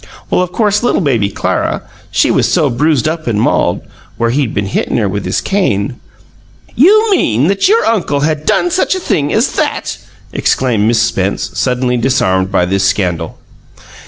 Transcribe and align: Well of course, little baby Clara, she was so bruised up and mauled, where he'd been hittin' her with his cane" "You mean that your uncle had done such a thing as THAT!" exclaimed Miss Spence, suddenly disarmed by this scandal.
Well 0.31 0.41
of 0.41 0.51
course, 0.51 0.81
little 0.81 0.99
baby 0.99 1.29
Clara, 1.29 1.83
she 2.09 2.31
was 2.31 2.51
so 2.51 2.71
bruised 2.71 3.07
up 3.07 3.27
and 3.27 3.39
mauled, 3.39 3.81
where 4.17 4.31
he'd 4.31 4.51
been 4.51 4.65
hittin' 4.65 4.97
her 4.97 5.07
with 5.07 5.25
his 5.25 5.41
cane" 5.41 5.99
"You 6.85 7.11
mean 7.11 7.45
that 7.49 7.67
your 7.67 7.85
uncle 7.85 8.21
had 8.21 8.43
done 8.43 8.71
such 8.71 8.95
a 8.95 8.99
thing 8.99 9.31
as 9.31 9.49
THAT!" 9.51 9.99
exclaimed 10.33 10.87
Miss 10.87 11.03
Spence, 11.03 11.51
suddenly 11.53 11.97
disarmed 11.97 12.51
by 12.51 12.65
this 12.65 12.83
scandal. 12.83 13.37